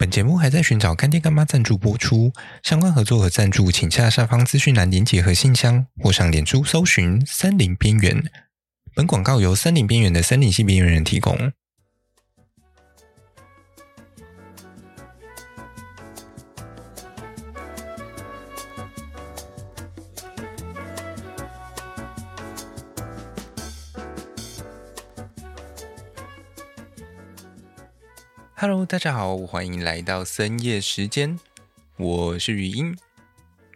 [0.00, 8.24] 本节目还在寻找干爹干妈赞助播出，相关合作和赞助，请下下方资讯栏连结和信箱，或上脸书搜寻“森林边缘”。
[8.96, 11.52] 本广告由森林边缘的森林系边缘人提供。
[28.62, 31.38] Hello，大家好，欢迎来到深夜时间，
[31.96, 32.94] 我是语音。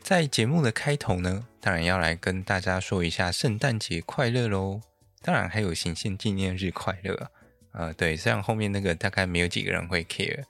[0.02, 4.82] 在节目的开头呢，当然要来跟大家说一下圣诞节快乐喽！
[5.22, 7.30] 当然还有行宪纪念日快乐啊！
[7.72, 10.42] 呃，对，虽然后面那个大概没有几个人会 care，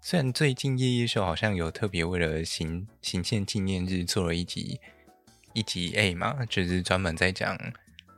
[0.00, 4.78] 虽然最近夜夜秀好像有特别为了行行宪纪念日做了一集
[5.52, 7.58] 一集 A 嘛，就是专门在讲，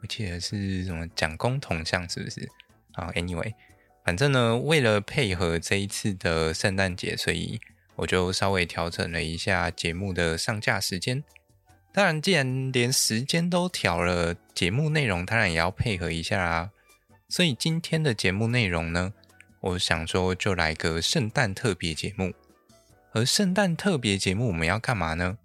[0.03, 2.47] 我记得是什么蒋公铜像是不是？
[2.93, 3.55] 啊，Anyway。
[4.05, 7.61] 反正呢，为了配合这一次的圣诞节，所以
[7.97, 11.23] 我就稍微调整了一下节目的上架时间。
[11.93, 16.71] 当然，既然连时间都调了，节目内容当然也要配合一下啊。
[17.29, 19.13] 所以今天的节目内容呢，
[19.61, 22.33] 我想说就来个圣诞特别节目。
[23.13, 25.37] 而圣诞特别节目我们要干嘛呢？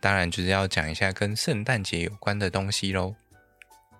[0.00, 3.14] 当然就是要讲一下跟圣诞节有关的东西喽。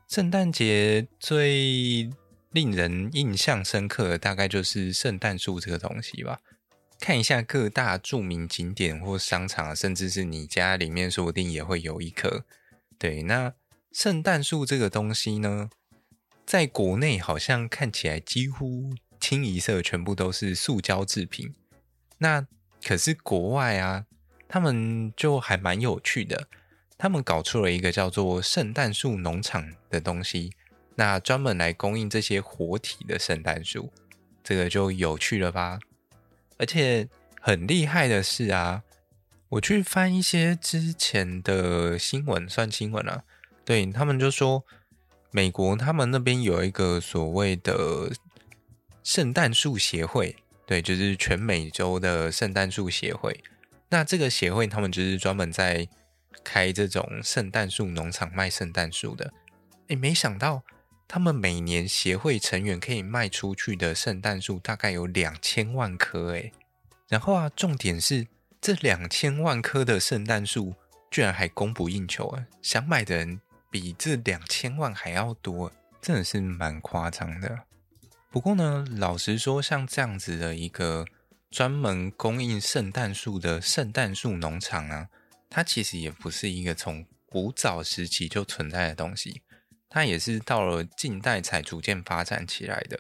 [0.09, 2.11] 圣诞节最
[2.55, 6.39] 令人印象深刻的大概就是圣诞树这个东西吧。
[7.01, 12.45] 看一下各大著名景点或商场，甚至是你家里面，说不定也会有一棵。
[12.97, 13.53] 对，那
[13.93, 15.69] 圣诞树这个东西呢，
[16.47, 21.53] 在国内好像看起来几乎清一色全部都是塑胶制品。
[22.19, 22.47] 那
[22.85, 24.07] 可是国外啊，
[24.47, 26.47] 他们就还蛮有趣的，
[26.97, 30.53] 他们搞出了一个叫做圣诞树农场的东西。
[30.97, 33.93] 那专门来供应这些活体的圣诞树，
[34.43, 35.79] 这个就有趣了吧？
[36.57, 37.09] 而且
[37.41, 38.83] 很厉害的是啊，
[39.49, 43.25] 我去翻一些之前的新闻，算新闻了啊。
[43.65, 44.65] 对，他们就说，
[45.33, 48.13] 美国他们那边有一个所谓的
[49.03, 53.43] 圣诞树协会，对，就是全美洲的圣诞树协会。
[53.89, 55.89] 那这个协会他们就是专门在
[56.45, 59.33] 开这种圣诞树农场卖圣诞树的。
[59.89, 60.63] 诶，没想到。
[61.07, 66.53] 他们每年协会成员可以卖出去的圣诞树大概有两千万棵诶，
[67.09, 68.27] 然后啊，重点是
[68.61, 70.75] 这两千万棵的圣诞树
[71.11, 72.47] 居然还供不应求啊！
[72.63, 75.71] 想买的人比这两千万还要多，
[76.01, 77.61] 真的是蛮夸张的。
[78.31, 81.07] 不过呢，老实说，像这样子的一个
[81.51, 85.09] 专门供应圣诞树的圣诞树农场啊，
[85.49, 89.43] 它其实也不是一个从古早时期就存在的东西。
[89.95, 92.99] 它也是到了近代才逐渐发展起来的。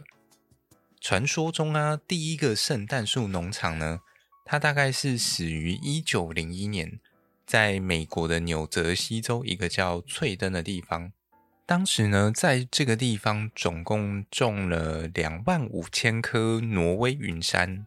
[1.00, 3.98] 传说中啊，第一个圣诞树农场呢，
[4.44, 7.00] 它大概是始于一九零一年，
[7.44, 11.10] 在美国的纽泽西州一个叫翠登的地方。
[11.66, 17.84] 当时呢，在这个地方总共种了两万五千棵挪威云杉。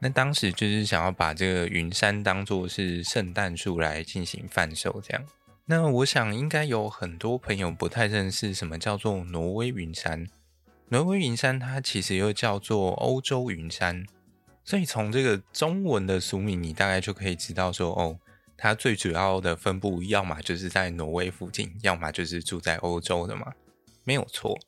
[0.00, 5.24] 那当时就是想要把这个云杉当作是圣诞树来进行贩售，这样。
[5.70, 10.26] 那我想应该有很多朋友不太认识什么叫做挪威云杉。
[10.88, 14.04] 挪威云杉它其实又叫做欧洲云杉，
[14.64, 18.18] 所以从这个中文的俗名，你大概就可以知道说，哦，
[18.56, 23.52] 它最主要的分布要么就是在挪威附近，要么就是住在欧洲的嘛，
[24.02, 24.58] 没有错。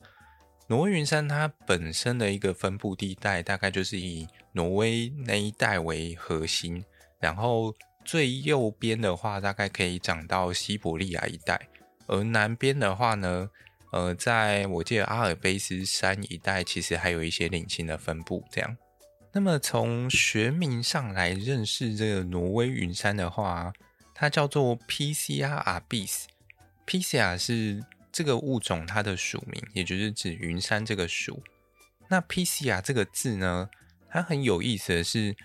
[0.67, 6.85] 挪威云杉它本身的一个分布地带，大概就是以挪威那一带为核心，
[7.19, 7.75] 然后。
[8.05, 11.69] 最右边的话，大概可以长到西伯利亚一带，
[12.07, 13.49] 而南边的话呢，
[13.91, 18.43] 呃，在我记得阿尔卑斯山一带，其实还有一些零星的分布。
[18.51, 18.77] 这样，
[19.31, 23.71] 那么从学名上来认识这个挪威云杉的话，
[24.13, 26.25] 它叫做 Picea albis。
[26.85, 31.41] Picea 是这个物种它的属名，也就是指云杉这个属。
[32.09, 33.69] 那 Picea 这个字呢，
[34.09, 35.35] 它很有意思的是。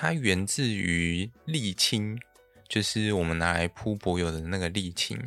[0.00, 2.16] 它源自于沥青，
[2.68, 5.18] 就是我们拿来铺柏油的那个沥青。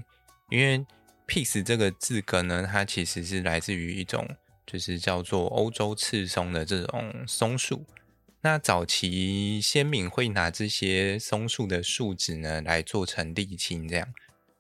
[0.50, 0.86] 因为
[1.28, 4.26] “pix” 这个字根呢，它其实是来自于一种
[4.66, 7.86] 就是叫做欧洲赤松的这种松树。
[8.40, 14.08] 那早期先民会拿这些松树的树脂呢来做成沥青，这样。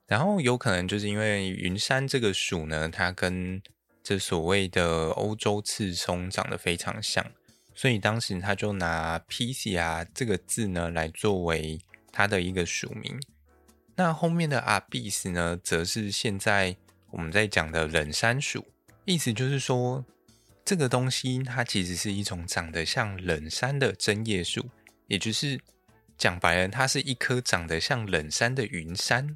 [0.08, 3.62] 然后有可能就是因为云杉这个属呢，它跟
[4.04, 7.26] 这所谓的欧洲赤松长得非常像。
[7.74, 11.80] 所以当时他就拿 PCR 这个字呢来作为
[12.12, 13.20] 它的一个署名。
[13.96, 16.76] 那后面的 albis 呢，则是现在
[17.12, 18.66] 我们在讲的冷杉属。
[19.06, 20.06] 意思就是说，
[20.64, 24.70] 这个东西它其实是一种长得像冷杉的针叶树，
[25.08, 25.60] 也就是
[26.18, 29.36] 讲白了，它是一棵长得像冷杉的云杉。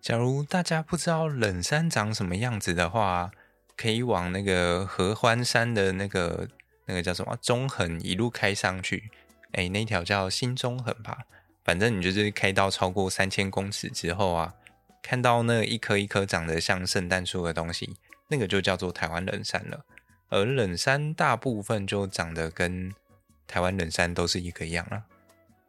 [0.00, 3.30] 假如大家不知道冷杉长什么样子的话，
[3.76, 6.48] 可以往那个合欢山的那个
[6.92, 9.10] 那个叫什么中横一路开上去，
[9.52, 11.20] 哎，那条叫新中横吧。
[11.64, 14.52] 反正你就是开到超过三千公尺之后啊，
[15.02, 17.96] 看到那一颗一颗长得像圣诞树的东西，
[18.28, 19.86] 那个就叫做台湾冷杉了。
[20.28, 22.92] 而冷杉大部分就长得跟
[23.46, 25.04] 台湾冷杉都是一个样了。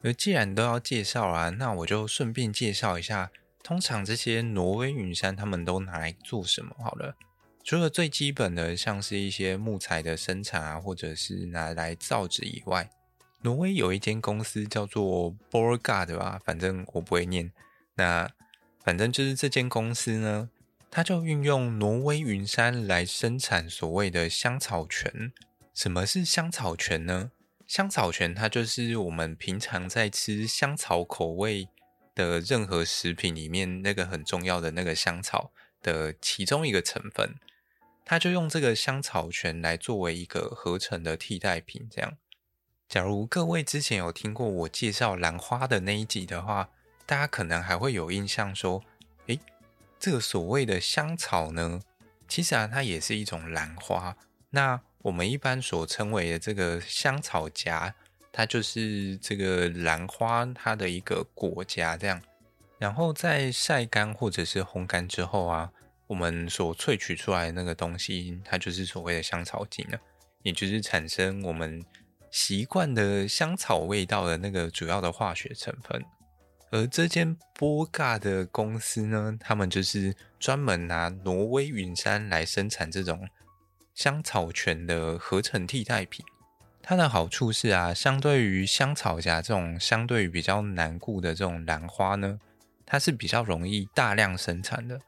[0.02, 3.32] 而既然都要介绍啊，那我就顺便介绍一下，
[3.64, 6.76] 通常这些挪威云杉他们都拿来做什么？
[6.84, 7.16] 好了，
[7.64, 12.90] 除了最基本的像是一些木材的生产啊，或者是拿来造纸以外。
[13.42, 17.52] 挪威有一间公司叫做 Borgard 吧，反正我不会念。
[17.96, 18.30] 那
[18.84, 20.50] 反正就是这间公司呢，
[20.92, 25.32] 它就运用挪威云杉来生产所谓的香草醛。
[25.74, 27.32] 什么是香草醛呢？
[27.66, 31.70] 香草醛它就是我们平常在吃香草口味
[32.14, 35.52] 的任何食品里面那个很重要的那个香草
[35.82, 37.36] 的其中一个成分。
[38.06, 42.18] 它就用这个香草醛来作为一个合成的替代品，这样。
[42.90, 46.70] 假如各位之前有听过我介绍兰花的那一集的话，
[47.06, 48.84] 大家可能还会有印象，说，
[49.28, 49.40] 诶，
[50.00, 51.82] 这个所谓的香草呢，
[52.28, 54.16] 其实啊，它也是一种兰花。
[54.52, 57.94] 那我们一般所称为的这个香草荚，
[58.32, 62.22] 它就是这个兰花它的一个果荚这样。
[62.78, 65.72] 然后在晒干或者是烘干之后啊，
[66.14, 70.00] 我们所萃取出来的那个东西，它就是所谓的香草精了，
[70.44, 71.84] 也就是产生我们。
[72.36, 76.04] 习惯的香草味道的那个主要的化学成分，
[76.72, 83.30] 而这间波嘎的公司呢，他们就是专门拿挪威云杉来生产这种
[83.94, 86.26] 香草醛的合成替代品。
[86.82, 92.40] 它的好处是啊，相对于香草荚这种相对于比较难固的这种兰花呢，
[92.84, 95.00] 它是比较容易大量生产的。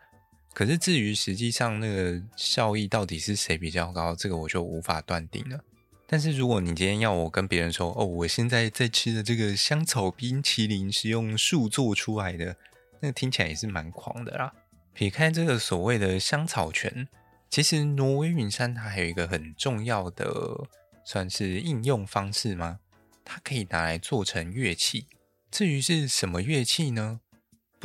[0.55, 5.59] 可是至于实际上那个效益到底是谁比较高，这个我就无法断定了。
[6.07, 12.55] 但是如果你今天要我跟别人说，哦，我现在在吃的这个香草冰淇淋是用树做出来的，
[13.01, 14.53] 那听起来也是蛮狂的啦。
[14.93, 17.09] 撇开这个所谓的香草泉，
[17.49, 20.69] 其实挪威云杉它还有一个很重要的，
[21.03, 22.79] 算是应用方式吗？
[23.25, 25.07] 它可以拿来做成乐器。
[25.51, 27.19] 至于是什么乐器呢？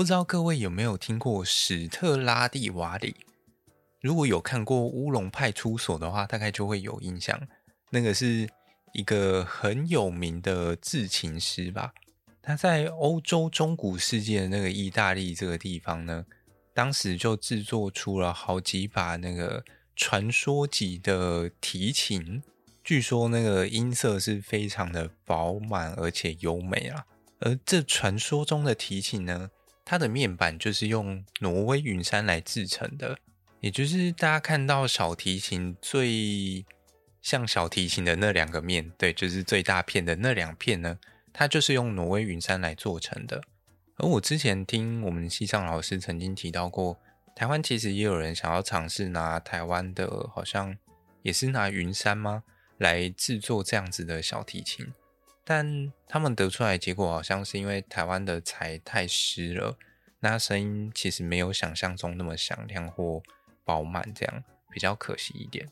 [0.00, 3.14] 不知道各位有没有听过史特拉蒂瓦里？
[4.00, 7.38] 如果有看过《乌龙派出所》的话，大概就会有印象。
[7.91, 8.49] 那个是
[8.94, 11.93] 一个很有名的制琴师吧？
[12.41, 16.25] 他在欧洲中古世界的那个意大利这个地方呢，
[16.73, 19.62] 当时就制作出了好几把那个
[19.94, 22.43] 传说级的提琴，
[22.82, 27.05] 据说那个音色是非常的饱满而且优美啊。
[27.41, 29.50] 而这传说中的提琴呢，
[29.90, 33.19] 它的面板就是用挪威云杉来制成的，
[33.58, 36.64] 也就是大家看到小提琴最。
[37.20, 40.98] 像小提琴的那两个面，对，就是最大片的那两片呢，
[41.32, 43.42] 它就是用挪威云杉来做成的。
[43.96, 46.98] 而我之前听我们西藏老师曾经提到过，
[47.34, 50.78] 台湾其实也有人想要尝试拿台湾的，好像
[51.22, 52.44] 也是拿云杉吗，
[52.78, 54.87] 来制作这样子的小提琴，
[55.44, 59.76] 但他们得出来结果好像是因为台湾的材太湿了，
[60.20, 63.23] 那声音其实没有想象中那么响亮或
[63.64, 65.68] 饱满，这样比较可惜一点。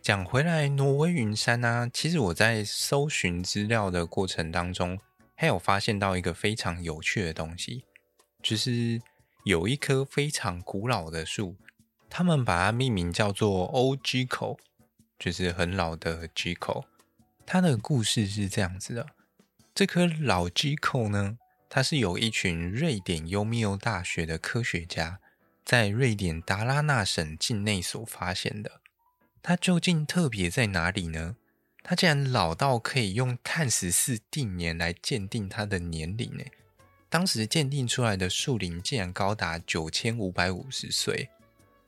[0.00, 4.98] 讲回来，挪威云杉呢，其实我在搜寻资料的过程当中，
[5.36, 7.84] 还有发现到一个非常有趣的东西，
[8.42, 9.00] 就是
[9.44, 11.54] 有一棵非常古老的树，
[12.10, 14.58] 他们把它命名叫做 o g 口
[15.18, 16.84] 就是很老的 g 口。
[17.44, 19.06] 它的故事是这样子的：
[19.74, 25.20] 这颗老 G 扣呢，它是由一群瑞典优密欧大学的科学家
[25.64, 28.80] 在瑞典达拉纳省境内所发现的。
[29.42, 31.36] 它究竟特别在哪里呢？
[31.82, 36.44] 它竟然老到可以用碳十四定年来鉴定它的年龄呢？
[37.08, 41.28] 当时鉴定出来的树龄竟然高达九千五百五十岁，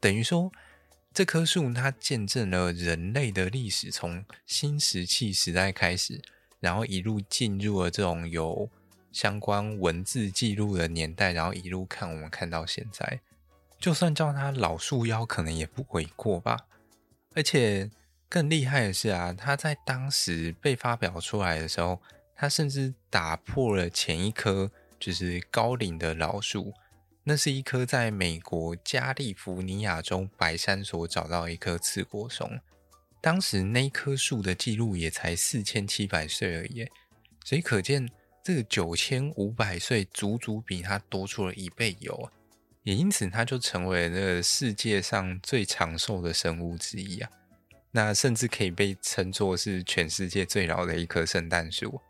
[0.00, 0.52] 等于说
[1.14, 6.20] 这棵树它见证了人类的历史从新石器时代开始，
[6.58, 8.68] 然后一路进入了这种有
[9.12, 13.20] 相关文字记录的年代，然后一路看我们看到现在，
[13.78, 16.66] 就算叫它老树妖，可能也不为过吧。
[17.36, 17.88] 而且
[18.28, 22.02] 更厉害的是啊，它在当时被发表出来的时候，
[22.34, 24.68] 它甚至打破了前一棵
[24.98, 26.74] 就是高龄的老树。
[27.26, 32.60] 那是一棵在美国加利福尼亚州白山所找到一棵刺果松，
[33.22, 36.86] 当时那棵树的记录也才四千七百岁而已。
[37.42, 38.06] 所以可见
[38.42, 42.30] 这个九千五百岁足足比它多出了一倍有，
[42.82, 47.30] 也因此它就成为了这个世界上最长寿的生物之一啊。
[47.90, 52.02] 那甚至可以被称作是全世界最老的一棵圣诞树。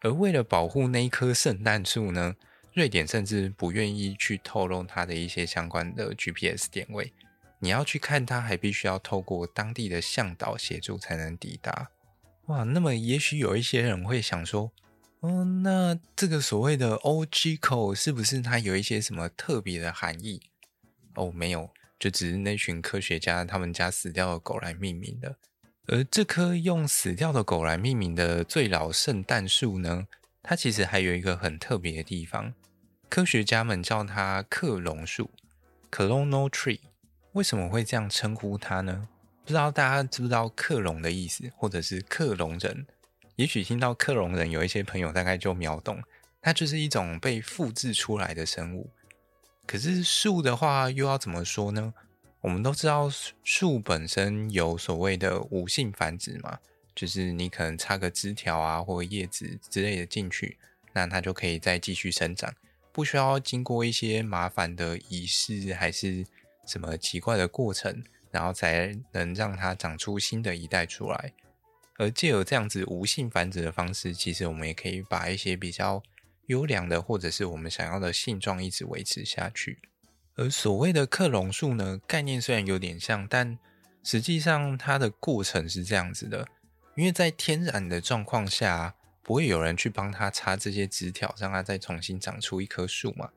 [0.00, 2.36] 而为了保护那一棵圣诞树呢，
[2.76, 7.10] 瑞典甚至不愿意去透露它的一些相关的 GPS 点位。
[7.58, 11.90] 你要去看它，还必须要透过当地的向导协助才能抵达。
[12.48, 14.70] 哇，那么也许有一些人会想说，
[15.20, 20.42] 哦，那这个所谓的 OGCO 是不是它有一些什么特别的含义？
[21.14, 21.70] 哦，没有。
[21.98, 25.34] 就只是那群科学家他们家死掉的狗来命名的，
[25.86, 30.06] 而这棵用死掉的狗来命名的最老圣诞树呢，
[30.42, 32.52] 它其实还有一个很特别的地方，
[33.16, 35.30] 科学家们叫它克隆树
[35.90, 36.80] （Clonal Tree）。
[37.32, 39.08] 为什么会这样称呼它呢？
[39.42, 42.86] 不知道大家知不知道克隆的意思，或者是克隆人？
[43.36, 46.02] 也许听到克隆人，有一些朋友大概就秒懂，
[46.42, 48.90] 它就是一种被复制出来的生物。
[49.66, 51.94] 可是树的话又要怎么说呢？
[52.42, 53.10] 我们都知道
[53.42, 56.58] 树本身有所谓的无性繁殖嘛，
[56.94, 60.58] 就是你可能插个枝条啊或叶子之类的进去，
[60.92, 62.52] 那它就可以再继续生长，
[62.96, 66.24] 不需要经过一些麻烦的仪式还是
[66.66, 71.34] 什么奇怪的过程，然后才能让它长出新的一代出来。
[71.98, 76.02] 而借由这样子无性繁殖的方式，其实我们也可以把一些比较
[76.46, 79.78] 优良的，或者是我们想要的性状一直维持下去。
[80.36, 83.58] 而所谓的克隆树呢，概念虽然有点像，但
[84.02, 86.48] 实际上它的过程是这样子的：
[86.94, 88.94] 因为在天然的状况下，
[89.26, 93.30] 不会有人去帮它插这些枝条，让它再重新长出一棵树嘛。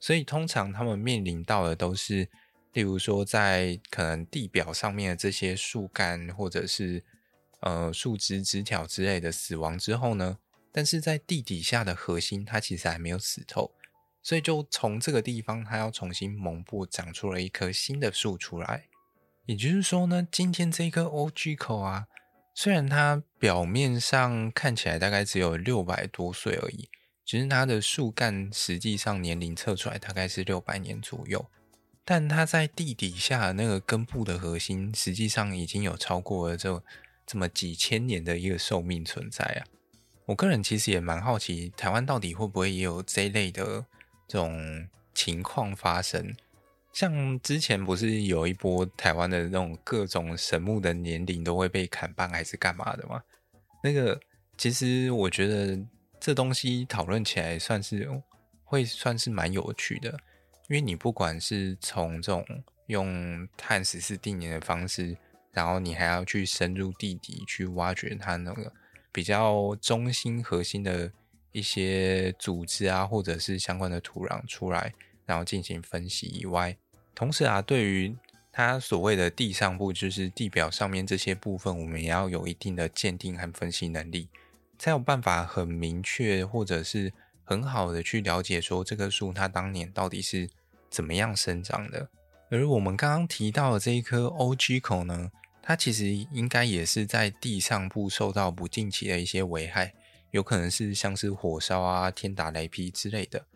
[0.00, 2.26] 所以通常他们面临到的都是，
[2.72, 7.04] 例如说在可能地表上面的这些树干，或者是
[7.60, 10.38] 呃树枝、枝条之类的死亡之后呢。
[10.72, 13.72] 但是在地底下的核心，它其实还没有死透，
[14.22, 18.84] 所以就从这个地方，它要重新萌芽长出了一棵新的树出来。
[19.44, 22.06] 也就是说呢，今天这棵 OG 口啊，
[22.58, 26.88] 虽然它表面上看起来大概只有六百多岁而已，
[27.22, 31.50] 只是它的树干实际上年龄测出来大概是六百年左右，
[32.02, 36.82] 但它在地底下那个根部的核心，实际上已经有超过了这
[37.26, 39.60] 这么几千年的一个寿命存在啊。
[40.24, 43.84] 我个人其实也蛮好奇，台湾到底会不会也有这一类的
[44.26, 46.34] 这种情况发生？
[46.96, 53.22] 像之前不是有一波台湾的那种各种神木的年龄都会被砍半还是干嘛的吗？
[53.84, 54.18] 那个
[54.56, 55.78] 其实我觉得
[56.18, 58.08] 这东西讨论起来算是
[58.64, 60.08] 会算是蛮有趣的，
[60.70, 62.42] 因为你不管是从这种
[62.86, 65.14] 用碳十四定年的方式，
[65.52, 68.72] 然后你还要去深入地底去挖掘它那个。
[69.12, 71.12] 比较中心核心的
[71.52, 74.94] 一些组织啊，或者是相关的土壤出来，
[75.26, 76.76] 然后进行分析以外，
[77.16, 78.14] 同时啊，对于
[78.52, 84.28] 它所谓的地上部，就是地表上面这些部分，我们也要有一定的鉴定和分析能力，
[84.78, 87.10] 才有办法很明确或者是
[87.42, 90.48] 很好的去了解说这棵树它当年到底是
[90.90, 92.08] 怎么样生长的。
[92.50, 95.30] 而我们刚刚提到的这一棵 O G 口呢，
[95.62, 99.94] 它其实应该也是在地上部受到不定期的一些危害，
[100.32, 103.46] 有可能是像是火烧啊、天打雷劈之类的，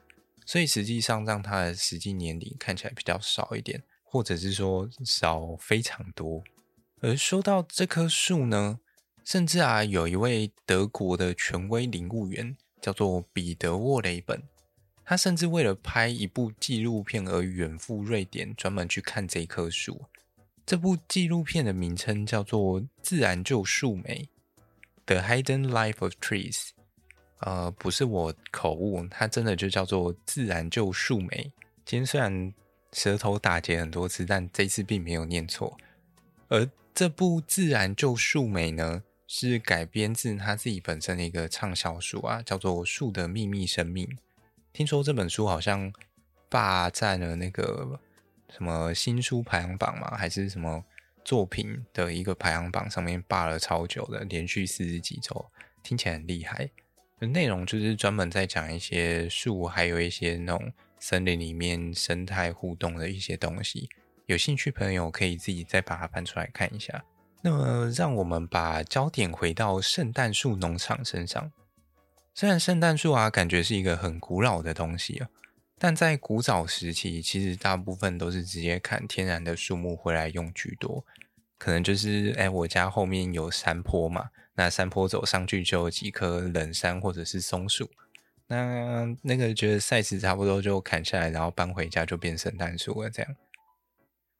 [0.50, 6.42] 所以实际上让它的实际年龄看起来比较少一点，或者是说少非常多。
[7.00, 8.80] 而说到这棵树呢，
[9.24, 14.42] 甚至啊有一位德国的权威林务员叫做彼得沃雷本，
[15.04, 20.04] 他甚至为了拍一部纪录片而远赴瑞典，专门去看这棵树。
[20.66, 24.28] 这部纪录片的名称叫做《自然救树莓》
[25.06, 26.70] （The Hidden Life of Trees）。
[27.40, 31.28] 呃，不是我口误，它真的就叫做《自然救树莓》。
[31.84, 32.54] 今天虽然
[32.92, 35.76] 舌头打结很多次，但这次并没有念错。
[36.48, 44.06] 而这部《自然救树莓》呢，是改编自他自己本身的一个畅销书啊，叫做《树的秘密生命》。
[44.72, 45.92] 听说这本书好像
[46.48, 48.00] 霸占了那个。
[48.52, 50.84] 什么新书排行榜嘛，还是什么
[51.24, 55.46] 作品的一个排行榜上面霸了超久的，连续四十几周，
[55.84, 56.68] 听起来很厉害。
[57.28, 63.88] 内容就是专门在讲一些树，还有一些那种森林里面生态互动的一些东西。
[64.26, 67.04] 有兴趣朋友可以自己再把它翻出来看一下。
[67.42, 71.50] 那么，让我们把焦点回到圣诞树农场身上。
[72.34, 75.28] 虽然圣诞树啊，感觉是一个很古老的东西啊。
[75.78, 81.04] 但在古早时期，其实大部分都是直接砍天然的树木回来用居多，
[81.58, 87.88] 可能就是哎，我家后面有山坡嘛，那山坡走上去就有几棵冷杉或者是松树，
[88.48, 93.36] 那那个觉得 size 差不多就砍下来，然后搬回家就变圣诞树了这样。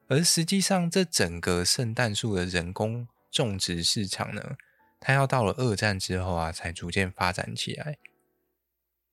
[0.09, 4.57] 而实际上，这整个圣诞树的人工种植市场呢，
[4.99, 7.97] 它要到了二战之后啊，才逐渐发展起来。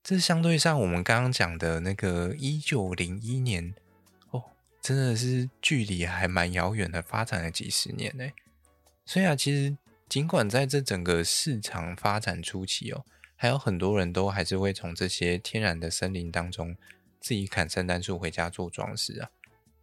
[0.03, 3.73] 这相对上我们刚刚讲的那个一九零一年
[4.31, 4.43] 哦，
[4.81, 8.29] 真的是距离还蛮遥远的，发展了几十年呢。
[9.05, 9.77] 所以啊，其实。
[10.09, 16.75] 尽管在这整个市场发展初期哦，还有很多人都还是会从这些天然的森林当中
[17.21, 19.29] 自己砍圣诞树回家做装饰啊，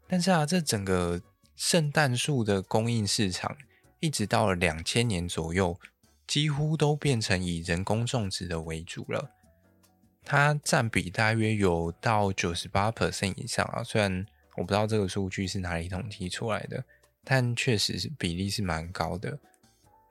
[0.09, 1.23] 但是啊，这整个
[1.55, 3.57] 圣诞树的供应市场，
[4.01, 5.79] 一直到了两千年左右，
[6.27, 9.31] 几乎都变成以人工种植的为主了。
[10.25, 16.85] 它占比大约有到九十八 percent 以上啊，虽然我不知道这个数据是哪里统计出来的，
[17.23, 19.39] 但确实是比例是蛮高的。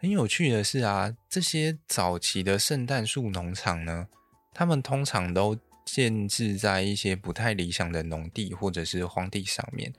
[0.06, 4.08] 很有趣的是啊，这些早期的圣诞树农场呢，
[4.54, 9.92] 他们通常都建置在一些不太理想的农地或者是荒地上面。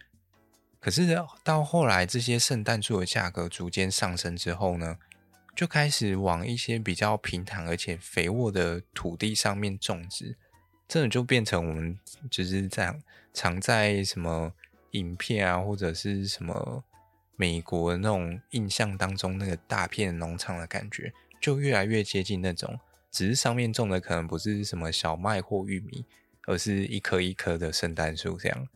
[0.79, 4.97] 可是到后来，这些圣诞树的价格逐渐上升之后呢，
[5.57, 10.37] 就开始往一些比较平坦而且肥沃的土地上面种植，
[10.87, 11.99] 这就变成我们
[12.31, 13.03] 就是这样
[13.35, 14.53] 常在什么
[14.93, 16.85] 影片啊或者是什么。
[17.37, 26.05] 美国那种印象当中，那个大片农场的感觉，就越来越接近那种，只是上面种的可能不是什么小麦或玉米，
[26.47, 28.69] 而是一棵一棵的圣诞树这样。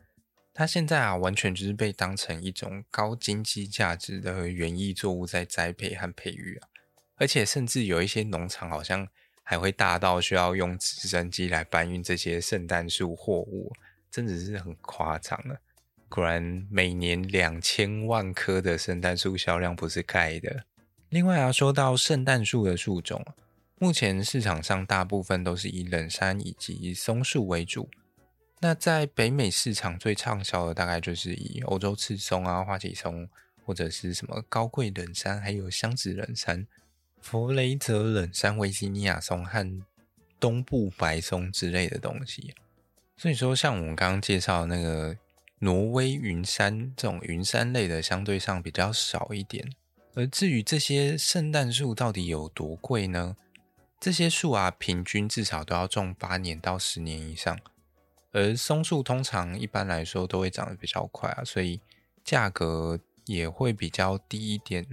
[0.53, 6.69] 它现在啊，完全就是被当成一种高经济价值的园艺作物在栽培和培育啊，
[7.17, 9.09] 而且甚至有一些农场好像
[9.43, 13.73] 还会大到需要用直升机来搬运这些圣诞树货物，
[14.11, 15.61] 真的是很夸张了。
[16.11, 20.65] 果然，每年两千万棵的圣诞树销量不是盖的。
[21.09, 23.25] 另外啊，说到圣诞树的树种，
[23.79, 27.89] 目前市场上大部分都是以冷杉以及松树为主。
[28.59, 33.29] 那在北美市场最畅销的，大概就是以欧洲赤松啊、花旗松，
[33.65, 36.67] 或者是什么高贵冷杉，还有香脂冷杉、
[37.21, 39.81] 弗雷泽冷杉、维吉尼亚松和
[40.41, 42.53] 东部白松之类的东西。
[43.17, 45.17] 所以说，像我们刚刚介绍的那个。
[45.63, 49.71] 挪威云杉这种云杉类的相对上比较少一点，
[50.15, 53.37] 而至于这些圣诞树到底有多贵呢？
[54.01, 57.59] 这些树啊，平均至少都要种八年到十年以上，
[58.33, 61.79] 而松树通常一般来说都会长得比较快啊，所以
[62.25, 64.87] 价格也会比较低一点。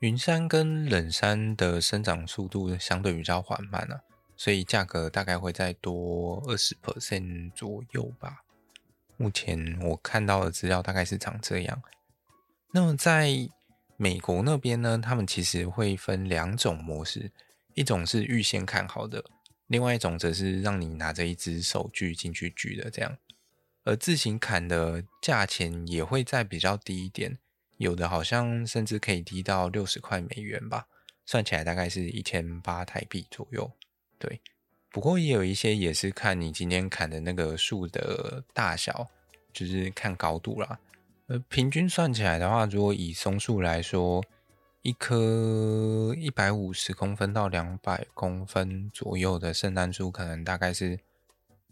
[0.00, 4.02] 云杉跟冷杉的生长速度相对比较缓慢啊，
[4.36, 8.42] 所以价格大概会再多二十 percent 左右吧。
[9.22, 11.80] 目前我看到的资料大概是长这样。
[12.72, 13.28] 那么在
[13.96, 17.30] 美国那边呢，他们其实会分两种模式，
[17.74, 19.24] 一种是预先砍好的，
[19.68, 23.16] 另外一种则是让你拿着一支手锯进去锯的这样。
[23.84, 27.38] 而自行砍的价钱也会再比较低一点，
[27.76, 30.88] 有的好像甚至可以低到六十块美元吧，
[31.24, 33.70] 算起来大概是一千八台币左右。
[34.18, 34.40] 对。
[34.92, 39.08] 不过也有一些也是看你今天砍的那个树的大小，
[39.50, 40.78] 就是看高度啦。
[41.28, 44.22] 呃，平均算起来的话，如果以松树来说，
[44.82, 51.00] 一棵一百五十公分到两百公分左右的圣诞树，可能大概是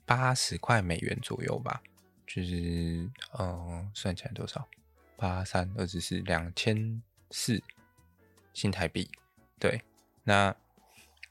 [0.07, 1.83] 八十块美元左右吧。
[2.27, 3.07] 就是，
[3.39, 4.67] 嗯，算起来多少？
[5.17, 7.63] 八三二十四，两千四
[8.55, 9.11] 新台币。
[9.59, 9.83] 对，
[10.25, 10.57] 那。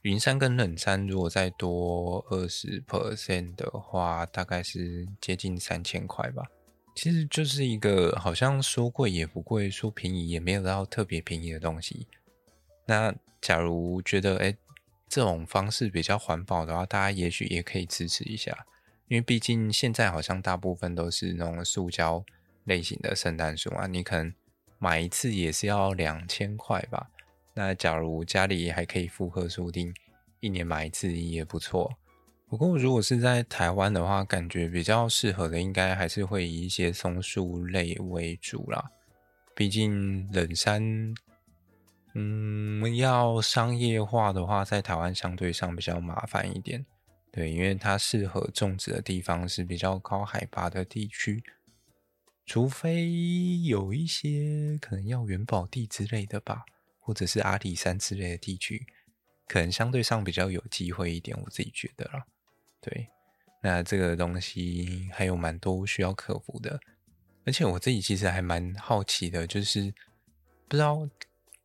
[0.02, 6.44] 云杉跟冷杉如果再多二十 percent 的话，大概是接近三千块吧。
[6.94, 12.06] 其实就是一个好像说贵也不贵，说便宜也没有到特别便宜的东西。
[12.86, 14.56] 那假如觉得诶
[15.08, 18.66] 这种方式比较环保的话，大家也许也可以支持一下，
[19.08, 22.24] 因为毕竟现在好像大部分都是那种塑胶
[22.64, 24.32] 类型的圣诞树啊，你可能
[24.78, 27.10] 买一次也是要两千块吧。
[27.54, 29.92] 那假如家里还可以负荷，说不定
[30.40, 31.90] 一年买一次也不错。
[32.48, 38.90] 不过如果是在台湾的话，感觉比较适合的应该还是会以一些松树类为主啦。
[39.54, 41.14] 毕竟冷杉，
[42.14, 46.84] 嗯，要商业化的话，在台湾相对上比较麻烦一点。
[47.30, 51.44] 对，因为它适合种植的地方是比较高海拔的地区，
[52.44, 56.64] 除非有一些可能要元宝地之类的吧。
[57.10, 58.86] 或者是阿里山之类的地区，
[59.48, 62.24] 可能相对上比较有机会一点，我自己觉得啦。
[62.80, 63.08] 对，
[63.64, 66.78] 那这个东西还有蛮多需要克服的，
[67.44, 69.92] 而且我自己其实还蛮好奇的，就是
[70.68, 71.08] 不知道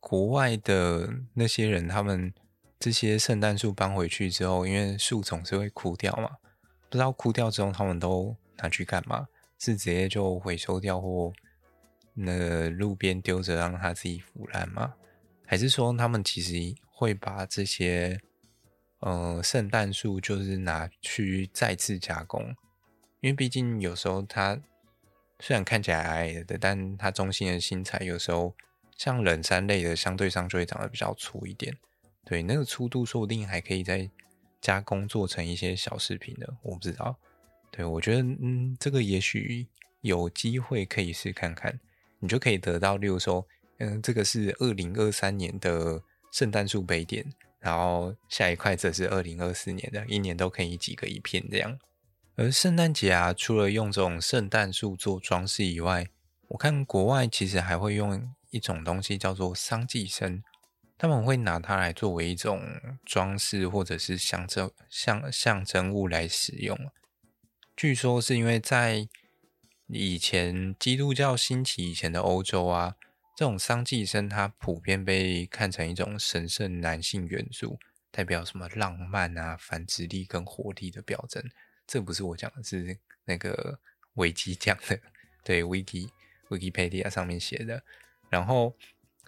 [0.00, 2.34] 国外的那些人，他们
[2.80, 6.28] 这些圣诞树搬回去之后，因为树总是会枯掉嘛，
[6.90, 9.28] 不知道枯掉之后他们都拿去干嘛？
[9.60, 11.32] 是直接就回收掉或
[12.14, 14.94] 那路边丢着让它自己腐烂吗？
[15.46, 18.20] 还是说他们其实会把这些
[18.98, 22.54] 呃圣诞树就是拿去再次加工？
[23.20, 24.60] 因为毕竟有时候它
[25.40, 28.54] 虽然看起来矮矮的，但它中心的芯材有时候
[28.96, 31.76] 像冷杉类的，相对上就会长得比较粗一点。
[32.24, 34.10] 对，那个粗度说不定还可以再
[34.60, 37.16] 加工做成一些小饰品的，我不知道。
[37.70, 39.66] 对，我觉得嗯，这个也许
[40.00, 41.78] 有机会可以试看看，
[42.18, 43.46] 你就可以得到，例如说，
[43.78, 51.78] 嗯，这个是二零二三年的圣诞树杯垫，然后下一块则是二零二四年的，一年都可以几个一片这样。
[52.36, 56.06] 而圣诞节啊，除了用这种圣诞树做装饰以外，
[56.48, 60.42] 我看国外其实还会用一种东西叫做桑寄生，
[60.96, 62.62] 他们会拿它来作为一种
[63.04, 66.78] 装饰或者是象征象象征物来使用。
[67.74, 69.08] 据说是因为在
[69.88, 72.96] 以前基督教兴起以前的欧洲啊，
[73.36, 77.78] 这种桑寄生它普遍被看成一种神圣男性元素，
[78.10, 81.44] 代表什么浪漫啊、繁殖力跟活力的表征。
[81.86, 82.96] 这不是我讲的，是
[83.26, 83.78] 那个
[84.16, 84.98] 维基讲的，
[85.44, 86.08] 对，Wiki
[86.48, 87.82] Wikipedia 上面写的。
[88.30, 88.74] 然后，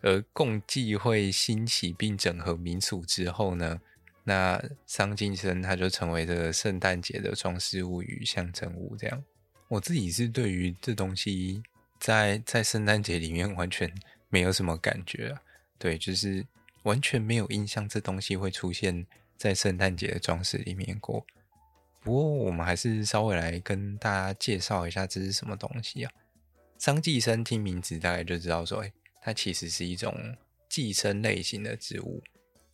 [0.01, 3.79] 而共济会兴起并整合民俗之后呢，
[4.25, 8.97] 那桑寄生它就成为这个圣诞节的装饰物与象征物。
[8.97, 9.23] 这样，
[9.69, 11.63] 我自己是对于这东西
[11.99, 13.93] 在在圣诞节里面完全
[14.29, 15.43] 没有什么感觉啊，
[15.79, 16.47] 对，就是
[16.85, 19.07] 完全没有印象这东西会出现
[19.37, 21.25] 在圣诞节的装饰里面过。
[22.01, 26.13] 不过，我们还是稍微来跟大家介绍一下这是什么东西啊？
[26.79, 30.15] 桑寄生听名字大概就知道说，哎，它其实是一种
[30.69, 32.23] 寄生类型的植物，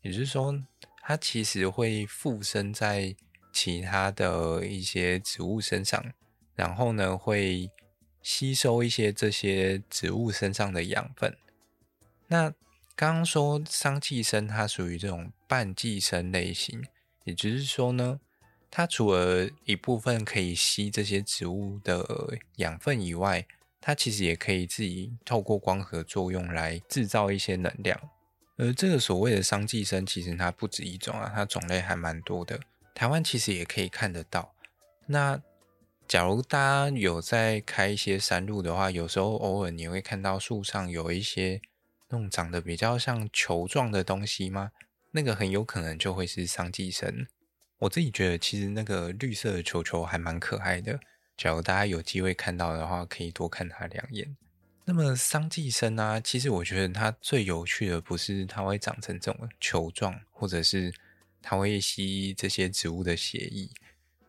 [0.02, 0.54] 也就是说，
[1.02, 3.16] 它其实会附身在
[3.52, 6.04] 其他的一些植物身上，
[6.54, 7.68] 然后呢，会
[8.24, 11.36] 吸收一些这些植物身上的养分。
[12.26, 12.50] 那
[12.96, 16.84] 刚刚说桑寄生它属于这种半寄生类型，
[17.22, 18.18] 也就是说呢。
[18.76, 23.46] 它除了一部分可以吸这些植物的养分以外，
[23.80, 27.96] 它其实也可以自己透过光合作用来制造一些能量。
[28.56, 32.58] 而这个所谓的桑寄生，其实它不止一种啊，它种类还蛮多的。
[32.96, 34.52] 台湾其实也可以看得到。
[35.06, 35.40] 那
[36.14, 41.60] 假如大家有在开一些山路的话，有时候偶尔你会看到树上有一些
[42.08, 44.70] 那种长得比较像球状的东西吗？
[45.10, 47.26] 那个很有可能就会是桑寄生。
[47.78, 51.00] 我自己觉得，其实那个绿色的球球还蛮可爱的。
[51.36, 54.36] 假如大家有机会看到的话，可以多看它两眼。
[54.84, 60.94] 那么桑寄生啊，其实我觉得它最有趣的不是它会长成这种球状，或者是
[61.42, 63.68] 它会吸这些植物的血液。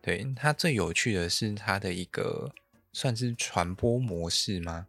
[0.06, 2.54] 对，它最有趣的是它的一个
[2.92, 4.86] 算是传播模式吗？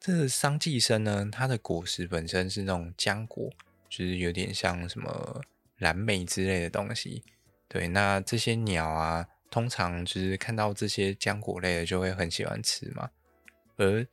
[0.00, 3.48] 这个桑寄生呢，它的果实本身是那种浆果，
[3.88, 5.40] 就是有点像什么
[5.76, 7.22] 蓝莓之类的东西。
[7.68, 13.08] 对，那这些鸟啊，通常就是看到这些浆果类的，就会很喜欢吃嘛。
[13.76, 14.04] 而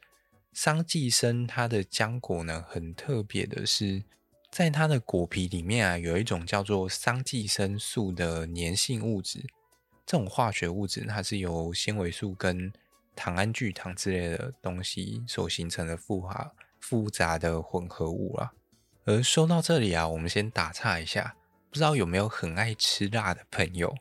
[0.54, 4.04] 桑寄生它的浆果呢，很特别的是，
[4.52, 9.44] 在它的果皮里面啊，有一种叫做桑寄生素的粘性物质。
[10.06, 12.72] 这种化学物质，它是由纤维素跟
[13.16, 18.54] 糖胺聚糖之类的东西所形成的复合复杂的混合物啊。
[19.06, 21.36] 而说到这里啊，我们先打岔一下。
[21.70, 23.94] 不知道有没有很爱吃辣的朋友？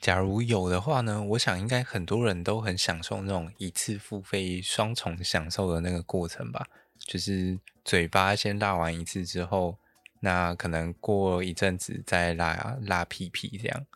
[0.00, 6.64] 假如有的话呢，我想应该很多人都很享受那种一次付费双重享受的那个过程吧。
[6.96, 9.76] 就是嘴巴先辣完一次之后，
[10.20, 13.86] 那可能过一阵子再辣辣屁屁这样。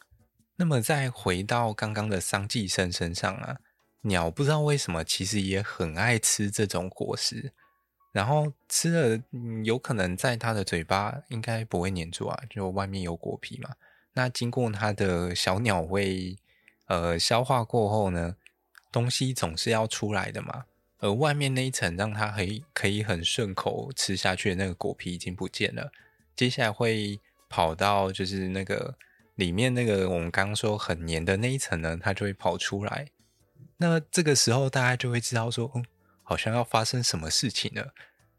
[0.62, 3.58] 那么再回到刚刚的桑寄生身上啊，
[4.02, 7.52] 鸟不知道为什么其实也很爱吃这种果实。
[8.12, 9.20] 然后吃了，
[9.64, 13.70] 有可能在它的嘴巴应该不会黏住啊，就外面有果皮嘛。
[14.12, 16.38] 那经过它的小鸟胃
[16.86, 18.36] 呃消化过后呢，
[18.92, 20.66] 东西总是要出来的嘛。
[21.00, 25.90] 而外面那一层让它可以可以很顺口吃下去的那个果皮已经不见了，
[26.36, 28.94] 接下来会跑到就是那个
[29.34, 33.08] 里面那个我们刚刚说很黏的那一层呢，它就会跑出来。
[33.78, 35.84] 那这个时候大家就会知道说，嗯。
[36.24, 37.92] 好像要发生什么事情了，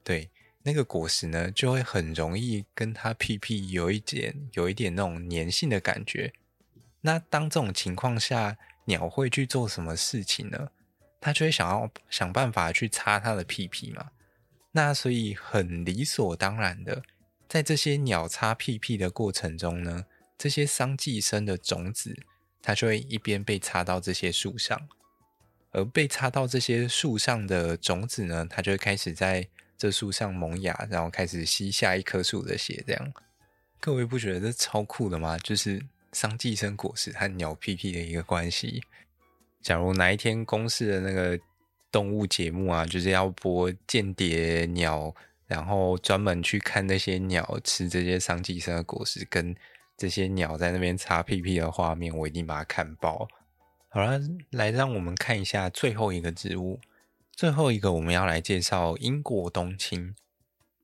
[0.03, 0.31] 对，
[0.63, 6.33] 那个果实呢，就会很容易跟它屁屁有一点有一点那种粘性的感觉。
[7.01, 10.69] 那当这种情况下，鸟会去做什么事情呢？
[11.19, 14.11] 它就会想要想办法去擦它的屁屁嘛。
[14.71, 17.03] 那所以很理所当然的，
[17.47, 20.05] 在这些鸟擦屁屁的过程中呢，
[20.43, 22.13] 这些桑寄生的种子，
[22.61, 24.77] 它就会一边被插到这些树上，
[25.71, 32.83] 而被插到这些树上的种子呢，它就会开始在这树上萌芽，然后开始吸下一棵树的血。
[32.85, 33.13] 这样，
[33.79, 35.37] 各位不觉得这超酷的吗？
[35.37, 38.83] 就是桑寄生果实和鸟屁屁的一个关系。
[39.61, 41.39] 假如哪一天公视的那个
[41.89, 45.15] 动物节目啊，就是要播间谍鸟，
[45.47, 49.55] 然后专门去看那些鸟吃这些桑寄生的果实，跟
[50.03, 53.25] 这些鸟在那边擦屁屁的画面，我一定把它看爆。
[53.87, 56.81] 好了，来让我们看一下最后一个植物，
[57.31, 60.13] 最后一个我们要来介绍英国冬青。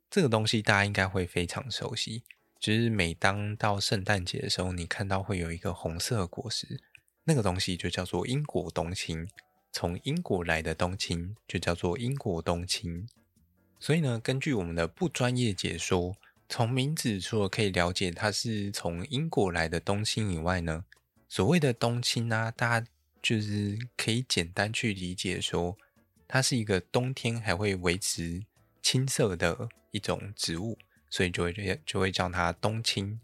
[0.09, 2.23] 这个东西大家应该会非常熟悉，
[2.61, 6.79] 就是每当到圣诞节的时候，你看到会有一个红色果实。
[7.25, 9.27] 那个东西就叫做英国冬青，
[9.73, 13.05] 从英国来的冬青就叫做英国冬青。
[13.81, 16.15] 所以呢，根据我们的不专业解说，
[16.49, 20.83] 从名字除了可以了解它是从英国来的冬青以外呢，
[21.27, 22.87] 所谓的冬青呢，大家
[23.21, 25.77] 就是可以简单去理解说，
[26.27, 28.43] 它是一个冬天还会维持
[28.81, 30.77] 青色的一种植物，
[31.09, 33.19] 所以就会就会叫它冬青。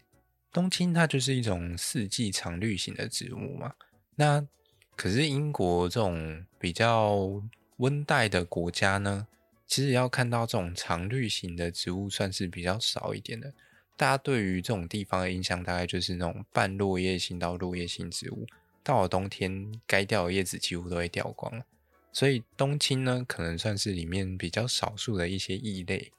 [0.52, 3.74] 冬青它就是一种四季常绿型的植物嘛。
[4.16, 4.48] 那
[4.96, 7.42] 可是英国这种比较
[7.78, 9.28] 温带的国家呢，
[9.68, 13.54] 其实要看到这种常绿型的植物算是比较少一点的。
[13.98, 18.46] 大家对于这种地方的印象，大概就是那种半落叶型到落叶型植物，
[18.84, 21.66] 到了冬天该掉的叶子几乎都会掉光了。
[22.12, 26.12] 所以冬青呢，可能算是里面比较少数的一些异类。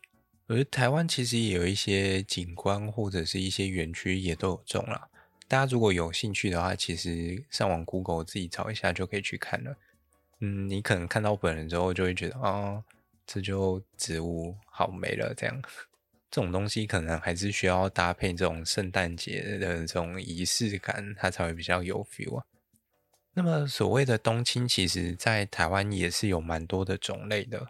[0.46, 5.09] 而台湾其实也有一些景观或者是一些园区也都有种了。
[5.48, 9.76] 大家如果有兴趣的话，其实上网 Google 自己找一下就可以去看了。
[10.40, 12.82] 嗯，你可能看到本人之后就会觉得，哦，
[13.26, 15.62] 这就植物好没了这样。
[16.30, 22.44] 这种东西可能还是需要搭配这种圣诞节的这种仪式感，它才会比较有 feel 啊。
[23.32, 27.66] 那么所谓的冬青，其实在台湾也是有蛮多的种类的，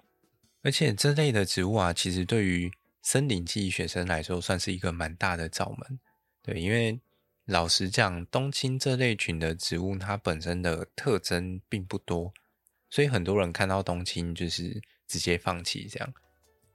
[0.62, 2.71] 而且这类的植物啊，其实对于
[3.03, 5.99] 森林系学生来说，算是一个蛮大的罩门。
[6.42, 6.99] 对，因为
[7.45, 12.33] 老实讲，冬青这类群的植物，它本身的特征并不多，
[12.90, 16.14] 所以很多人看到冬青就是直接放弃这样。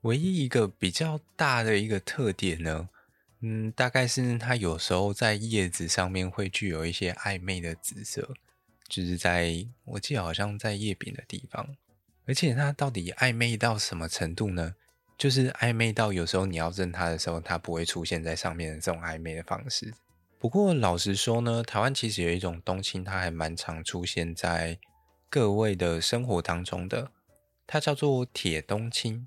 [0.02, 2.89] 唯一一个比较大的一个特点呢，
[3.41, 8.34] 嗯，大概是它有时候在叶子上面会具有一些暧昧的紫色，
[8.88, 11.76] 就是在我记得好像在叶柄的地方，
[12.26, 14.76] 而且它到底暧昧到什么程度呢？
[15.17, 19.94] 就是暧昧到有时候你要认它的时候，它不会出现在上面的这种暧昧的方式。
[20.39, 24.80] 不过老实说呢，台湾其实有一种冬青，它还蛮常出现在
[25.30, 27.12] 各位的生活当中的，
[27.72, 29.26] 它叫做铁冬青。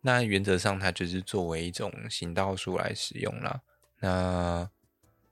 [0.00, 3.62] 那原则上它就是作为一种行道树来使用啦。
[4.00, 4.68] 那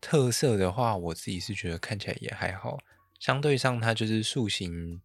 [0.01, 2.79] 特色的话，我自己是觉得看起来也还好，
[3.19, 5.03] 相对上它就是树形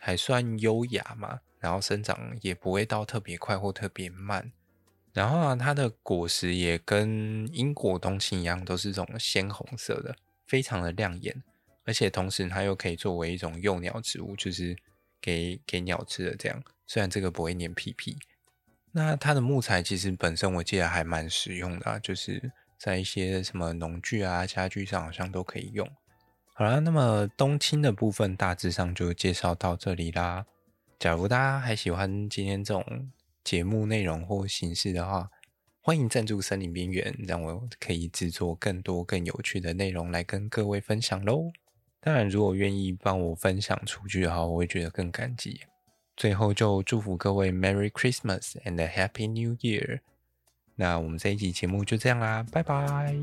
[0.00, 4.50] 还算优雅嘛，然后生长也不会到特别快或特别慢。
[5.12, 10.16] 然后啊，它的果实也跟英国冬青一样，都是这种鲜红色的，
[10.48, 11.44] 非常的亮眼。
[11.84, 14.76] 而且同时，它又可以作为一种幼鸟植物，就是
[15.20, 16.62] 给给鸟吃的这样。
[16.86, 18.16] 虽然这个不会粘屁屁，
[18.92, 25.88] 那它的木材其实本身我记得还蛮实用的啊，就是在一些什么农具啊、家具上好像都可以用。
[26.54, 30.46] 好啦，那么冬青的部分大致上就介绍到这里啦。
[30.98, 33.10] 假如大家还喜欢今天这种。
[33.42, 35.30] 节目内容或形式的话，
[35.80, 41.50] 欢迎赞助森林边缘，让我可以制作更多更有趣的内容来跟各位分享喽。
[42.00, 45.60] 当然，如果愿意帮我分享出去的话，我会觉得更感激。
[46.16, 50.00] 最后就祝福各位 Merry Christmas and Happy New Year。
[50.76, 53.14] 那我们这一集节目就这样啦，拜拜。